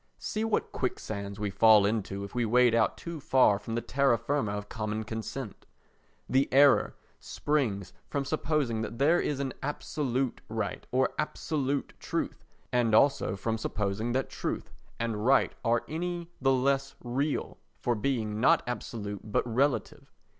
See 0.17 0.43
what 0.43 0.71
quicksands 0.71 1.39
we 1.39 1.51
fall 1.51 1.85
into 1.85 2.23
if 2.23 2.33
we 2.33 2.43
wade 2.43 2.73
out 2.73 2.97
too 2.97 3.19
far 3.19 3.59
from 3.59 3.75
the 3.75 3.81
terra 3.83 4.17
firma 4.17 4.53
of 4.53 4.67
common 4.67 5.03
consent! 5.03 5.67
The 6.27 6.49
error 6.51 6.95
springs 7.19 7.93
from 8.07 8.25
supposing 8.25 8.81
that 8.81 8.97
there 8.97 9.19
is 9.21 9.39
any 9.39 9.53
absolute 9.61 10.41
right 10.49 10.87
or 10.91 11.13
absolute 11.19 11.93
truth, 11.99 12.43
and 12.73 12.95
also 12.95 13.35
from 13.35 13.59
supposing 13.59 14.13
that 14.13 14.27
truth 14.27 14.71
and 14.99 15.23
right 15.23 15.53
are 15.63 15.83
any 15.87 16.31
the 16.41 16.51
less 16.51 16.95
real 17.03 17.59
for 17.77 17.93
being 17.93 18.39
not 18.39 18.63
absolute 18.65 19.31
but 19.31 19.45
relative. 19.45 20.11